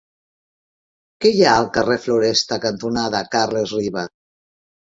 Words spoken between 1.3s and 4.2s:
hi ha al carrer Floresta cantonada Carles Riba?